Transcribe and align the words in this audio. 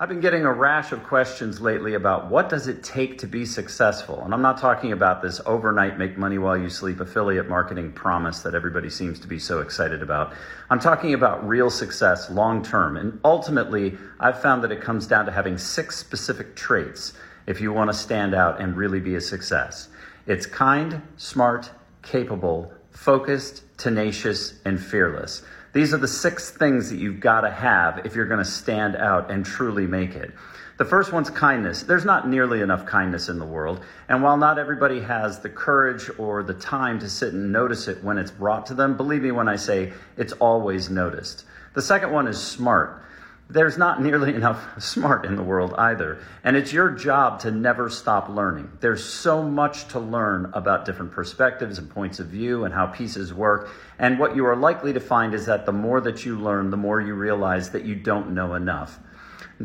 I've 0.00 0.08
been 0.08 0.18
getting 0.18 0.44
a 0.44 0.52
rash 0.52 0.90
of 0.90 1.04
questions 1.04 1.60
lately 1.60 1.94
about 1.94 2.28
what 2.28 2.48
does 2.48 2.66
it 2.66 2.82
take 2.82 3.18
to 3.18 3.28
be 3.28 3.46
successful. 3.46 4.20
And 4.24 4.34
I'm 4.34 4.42
not 4.42 4.58
talking 4.58 4.90
about 4.90 5.22
this 5.22 5.40
overnight 5.46 5.98
make 5.98 6.18
money 6.18 6.36
while 6.36 6.58
you 6.58 6.68
sleep 6.68 6.98
affiliate 6.98 7.48
marketing 7.48 7.92
promise 7.92 8.40
that 8.40 8.56
everybody 8.56 8.90
seems 8.90 9.20
to 9.20 9.28
be 9.28 9.38
so 9.38 9.60
excited 9.60 10.02
about. 10.02 10.32
I'm 10.68 10.80
talking 10.80 11.14
about 11.14 11.46
real 11.46 11.70
success 11.70 12.28
long 12.28 12.64
term. 12.64 12.96
And 12.96 13.20
ultimately, 13.24 13.96
I've 14.18 14.42
found 14.42 14.64
that 14.64 14.72
it 14.72 14.80
comes 14.80 15.06
down 15.06 15.26
to 15.26 15.32
having 15.32 15.58
six 15.58 15.96
specific 15.96 16.56
traits 16.56 17.12
if 17.46 17.60
you 17.60 17.72
want 17.72 17.88
to 17.88 17.96
stand 17.96 18.34
out 18.34 18.60
and 18.60 18.76
really 18.76 18.98
be 18.98 19.14
a 19.14 19.20
success. 19.20 19.90
It's 20.26 20.44
kind, 20.44 21.02
smart, 21.18 21.70
capable, 22.02 22.72
focused, 22.90 23.62
tenacious, 23.76 24.54
and 24.64 24.82
fearless. 24.82 25.42
These 25.74 25.92
are 25.92 25.98
the 25.98 26.08
six 26.08 26.50
things 26.50 26.88
that 26.90 26.98
you've 26.98 27.18
got 27.18 27.40
to 27.40 27.50
have 27.50 28.06
if 28.06 28.14
you're 28.14 28.28
going 28.28 28.38
to 28.38 28.44
stand 28.44 28.94
out 28.94 29.30
and 29.30 29.44
truly 29.44 29.88
make 29.88 30.14
it. 30.14 30.32
The 30.76 30.84
first 30.84 31.12
one's 31.12 31.30
kindness. 31.30 31.82
There's 31.82 32.04
not 32.04 32.28
nearly 32.28 32.60
enough 32.60 32.86
kindness 32.86 33.28
in 33.28 33.40
the 33.40 33.44
world. 33.44 33.84
And 34.08 34.22
while 34.22 34.36
not 34.36 34.56
everybody 34.56 35.00
has 35.00 35.40
the 35.40 35.48
courage 35.48 36.08
or 36.16 36.44
the 36.44 36.54
time 36.54 37.00
to 37.00 37.08
sit 37.08 37.34
and 37.34 37.52
notice 37.52 37.88
it 37.88 38.02
when 38.04 38.18
it's 38.18 38.30
brought 38.30 38.66
to 38.66 38.74
them, 38.74 38.96
believe 38.96 39.22
me 39.22 39.32
when 39.32 39.48
I 39.48 39.56
say 39.56 39.92
it's 40.16 40.32
always 40.34 40.90
noticed. 40.90 41.44
The 41.74 41.82
second 41.82 42.12
one 42.12 42.28
is 42.28 42.40
smart 42.40 43.02
there's 43.50 43.76
not 43.76 44.02
nearly 44.02 44.34
enough 44.34 44.82
smart 44.82 45.26
in 45.26 45.36
the 45.36 45.42
world 45.42 45.74
either. 45.76 46.18
And 46.42 46.56
it's 46.56 46.72
your 46.72 46.90
job 46.90 47.40
to 47.40 47.50
never 47.50 47.90
stop 47.90 48.28
learning. 48.28 48.70
There's 48.80 49.04
so 49.04 49.42
much 49.42 49.88
to 49.88 50.00
learn 50.00 50.50
about 50.54 50.86
different 50.86 51.12
perspectives 51.12 51.78
and 51.78 51.90
points 51.90 52.18
of 52.20 52.26
view 52.28 52.64
and 52.64 52.72
how 52.72 52.86
pieces 52.86 53.34
work. 53.34 53.70
And 53.98 54.18
what 54.18 54.34
you 54.34 54.46
are 54.46 54.56
likely 54.56 54.94
to 54.94 55.00
find 55.00 55.34
is 55.34 55.46
that 55.46 55.66
the 55.66 55.72
more 55.72 56.00
that 56.00 56.24
you 56.24 56.38
learn, 56.38 56.70
the 56.70 56.76
more 56.76 57.00
you 57.00 57.14
realize 57.14 57.70
that 57.70 57.84
you 57.84 57.94
don't 57.94 58.32
know 58.32 58.54
enough. 58.54 58.98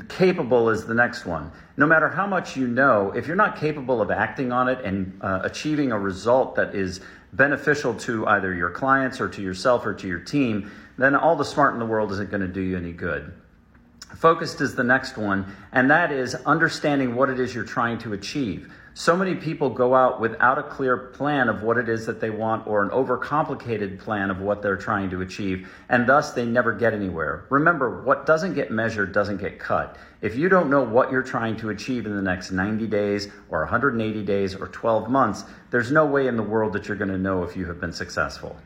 Capable 0.07 0.69
is 0.69 0.85
the 0.85 0.93
next 0.93 1.25
one. 1.25 1.51
No 1.75 1.87
matter 1.87 2.09
how 2.09 2.27
much 2.27 2.55
you 2.55 2.67
know, 2.67 3.11
if 3.11 3.25
you're 3.25 3.35
not 3.35 3.55
capable 3.57 4.01
of 4.01 4.11
acting 4.11 4.51
on 4.51 4.67
it 4.67 4.83
and 4.85 5.17
uh, 5.21 5.39
achieving 5.43 5.91
a 5.91 5.97
result 5.97 6.55
that 6.55 6.75
is 6.75 7.01
beneficial 7.33 7.95
to 7.95 8.27
either 8.27 8.53
your 8.53 8.69
clients 8.69 9.19
or 9.19 9.29
to 9.29 9.41
yourself 9.41 9.85
or 9.85 9.93
to 9.95 10.07
your 10.07 10.19
team, 10.19 10.69
then 10.97 11.15
all 11.15 11.35
the 11.35 11.45
smart 11.45 11.73
in 11.73 11.79
the 11.79 11.85
world 11.85 12.11
isn't 12.11 12.29
going 12.29 12.41
to 12.41 12.47
do 12.47 12.61
you 12.61 12.77
any 12.77 12.91
good. 12.91 13.33
Focused 14.15 14.59
is 14.59 14.75
the 14.75 14.83
next 14.83 15.17
one, 15.17 15.55
and 15.71 15.89
that 15.91 16.11
is 16.11 16.35
understanding 16.35 17.15
what 17.15 17.29
it 17.29 17.39
is 17.39 17.53
you're 17.53 17.63
trying 17.63 17.99
to 17.99 18.13
achieve. 18.13 18.73
So 18.95 19.15
many 19.15 19.35
people 19.35 19.69
go 19.69 19.95
out 19.95 20.19
without 20.19 20.57
a 20.57 20.63
clear 20.63 20.97
plan 20.97 21.47
of 21.47 21.61
what 21.63 21.77
it 21.77 21.87
is 21.87 22.05
that 22.07 22.19
they 22.19 22.31
want 22.31 22.67
or 22.67 22.83
an 22.83 22.89
overcomplicated 22.89 23.99
plan 23.99 24.29
of 24.29 24.41
what 24.41 24.61
they're 24.61 24.75
trying 24.75 25.11
to 25.11 25.21
achieve, 25.21 25.71
and 25.87 26.05
thus 26.05 26.31
they 26.31 26.43
never 26.43 26.73
get 26.73 26.93
anywhere. 26.93 27.45
Remember, 27.49 28.01
what 28.01 28.25
doesn't 28.25 28.55
get 28.55 28.71
measured 28.71 29.13
doesn't 29.13 29.37
get 29.37 29.59
cut. 29.59 29.95
If 30.21 30.35
you 30.35 30.49
don't 30.49 30.69
know 30.69 30.83
what 30.83 31.11
you're 31.11 31.23
trying 31.23 31.55
to 31.57 31.69
achieve 31.69 32.05
in 32.07 32.15
the 32.15 32.21
next 32.21 32.51
90 32.51 32.87
days 32.87 33.29
or 33.49 33.59
180 33.59 34.25
days 34.25 34.53
or 34.53 34.67
12 34.67 35.09
months, 35.09 35.45
there's 35.69 35.91
no 35.91 36.05
way 36.05 36.27
in 36.27 36.35
the 36.35 36.43
world 36.43 36.73
that 36.73 36.87
you're 36.87 36.97
going 36.97 37.11
to 37.11 37.17
know 37.17 37.43
if 37.43 37.55
you 37.55 37.67
have 37.67 37.79
been 37.79 37.93
successful. 37.93 38.57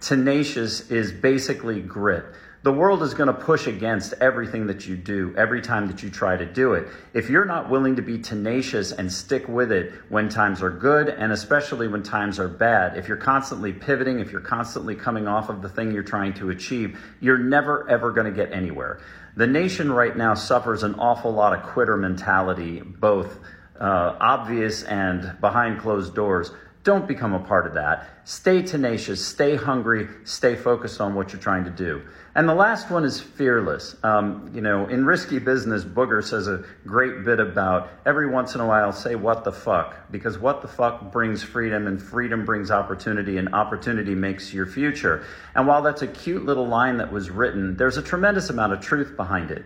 Tenacious 0.00 0.90
is 0.90 1.12
basically 1.12 1.80
grit. 1.80 2.26
The 2.64 2.72
world 2.72 3.04
is 3.04 3.14
going 3.14 3.28
to 3.28 3.40
push 3.40 3.68
against 3.68 4.14
everything 4.20 4.66
that 4.66 4.84
you 4.84 4.96
do 4.96 5.32
every 5.36 5.62
time 5.62 5.86
that 5.86 6.02
you 6.02 6.10
try 6.10 6.36
to 6.36 6.44
do 6.44 6.72
it. 6.72 6.88
If 7.14 7.30
you're 7.30 7.44
not 7.44 7.70
willing 7.70 7.94
to 7.96 8.02
be 8.02 8.18
tenacious 8.18 8.90
and 8.90 9.12
stick 9.12 9.46
with 9.46 9.70
it 9.70 9.92
when 10.08 10.28
times 10.28 10.60
are 10.60 10.70
good 10.70 11.08
and 11.08 11.30
especially 11.30 11.86
when 11.86 12.02
times 12.02 12.40
are 12.40 12.48
bad, 12.48 12.96
if 12.96 13.06
you're 13.06 13.16
constantly 13.16 13.72
pivoting, 13.72 14.18
if 14.18 14.32
you're 14.32 14.40
constantly 14.40 14.96
coming 14.96 15.28
off 15.28 15.50
of 15.50 15.62
the 15.62 15.68
thing 15.68 15.92
you're 15.92 16.02
trying 16.02 16.34
to 16.34 16.50
achieve, 16.50 16.98
you're 17.20 17.38
never 17.38 17.88
ever 17.88 18.10
going 18.10 18.26
to 18.26 18.32
get 18.32 18.52
anywhere. 18.52 19.00
The 19.36 19.46
nation 19.46 19.92
right 19.92 20.16
now 20.16 20.34
suffers 20.34 20.82
an 20.82 20.96
awful 20.96 21.32
lot 21.32 21.56
of 21.56 21.62
quitter 21.62 21.96
mentality, 21.96 22.80
both 22.80 23.38
uh, 23.78 24.16
obvious 24.18 24.82
and 24.82 25.40
behind 25.40 25.78
closed 25.78 26.12
doors. 26.12 26.50
Don't 26.84 27.08
become 27.08 27.34
a 27.34 27.40
part 27.40 27.66
of 27.66 27.74
that. 27.74 28.08
Stay 28.24 28.62
tenacious, 28.62 29.24
stay 29.24 29.56
hungry, 29.56 30.08
stay 30.24 30.54
focused 30.54 31.00
on 31.00 31.14
what 31.14 31.32
you're 31.32 31.42
trying 31.42 31.64
to 31.64 31.70
do. 31.70 32.02
And 32.34 32.48
the 32.48 32.54
last 32.54 32.90
one 32.90 33.04
is 33.04 33.20
fearless. 33.20 33.96
Um, 34.04 34.50
you 34.54 34.60
know, 34.60 34.86
in 34.86 35.04
Risky 35.04 35.38
Business, 35.38 35.84
Booger 35.84 36.22
says 36.22 36.46
a 36.46 36.64
great 36.86 37.24
bit 37.24 37.40
about 37.40 37.90
every 38.06 38.28
once 38.30 38.54
in 38.54 38.60
a 38.60 38.66
while 38.66 38.92
say 38.92 39.16
what 39.16 39.44
the 39.44 39.52
fuck, 39.52 39.96
because 40.10 40.38
what 40.38 40.62
the 40.62 40.68
fuck 40.68 41.10
brings 41.10 41.42
freedom, 41.42 41.86
and 41.86 42.00
freedom 42.00 42.44
brings 42.44 42.70
opportunity, 42.70 43.38
and 43.38 43.54
opportunity 43.54 44.14
makes 44.14 44.54
your 44.54 44.66
future. 44.66 45.24
And 45.54 45.66
while 45.66 45.82
that's 45.82 46.02
a 46.02 46.06
cute 46.06 46.44
little 46.44 46.68
line 46.68 46.98
that 46.98 47.10
was 47.10 47.28
written, 47.28 47.76
there's 47.76 47.96
a 47.96 48.02
tremendous 48.02 48.50
amount 48.50 48.72
of 48.72 48.80
truth 48.80 49.16
behind 49.16 49.50
it. 49.50 49.64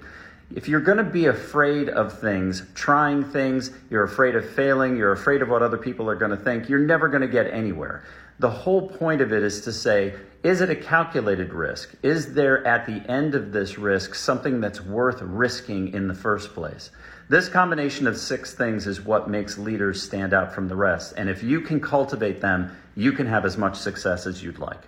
If 0.54 0.68
you're 0.68 0.80
going 0.80 0.98
to 0.98 1.04
be 1.04 1.26
afraid 1.26 1.88
of 1.88 2.20
things, 2.20 2.62
trying 2.74 3.24
things, 3.24 3.70
you're 3.88 4.04
afraid 4.04 4.36
of 4.36 4.48
failing, 4.50 4.98
you're 4.98 5.12
afraid 5.12 5.40
of 5.40 5.48
what 5.48 5.62
other 5.62 5.78
people 5.78 6.10
are 6.10 6.14
going 6.14 6.30
to 6.30 6.36
think, 6.36 6.68
you're 6.68 6.78
never 6.78 7.08
going 7.08 7.22
to 7.22 7.28
get 7.28 7.46
anywhere. 7.46 8.04
The 8.38 8.50
whole 8.50 8.86
point 8.88 9.22
of 9.22 9.32
it 9.32 9.42
is 9.42 9.62
to 9.62 9.72
say, 9.72 10.14
is 10.42 10.60
it 10.60 10.68
a 10.68 10.76
calculated 10.76 11.54
risk? 11.54 11.94
Is 12.02 12.34
there 12.34 12.66
at 12.66 12.84
the 12.84 13.02
end 13.10 13.34
of 13.34 13.52
this 13.52 13.78
risk 13.78 14.14
something 14.14 14.60
that's 14.60 14.82
worth 14.82 15.22
risking 15.22 15.94
in 15.94 16.06
the 16.06 16.14
first 16.14 16.52
place? 16.52 16.90
This 17.30 17.48
combination 17.48 18.06
of 18.06 18.18
six 18.18 18.52
things 18.52 18.86
is 18.86 19.00
what 19.00 19.30
makes 19.30 19.56
leaders 19.56 20.02
stand 20.02 20.34
out 20.34 20.54
from 20.54 20.68
the 20.68 20.76
rest. 20.76 21.14
And 21.16 21.30
if 21.30 21.42
you 21.42 21.62
can 21.62 21.80
cultivate 21.80 22.42
them, 22.42 22.76
you 22.94 23.12
can 23.12 23.26
have 23.26 23.46
as 23.46 23.56
much 23.56 23.76
success 23.76 24.26
as 24.26 24.42
you'd 24.42 24.58
like. 24.58 24.80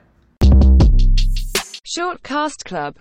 Shortcast 1.96 2.64
Club 2.64 2.92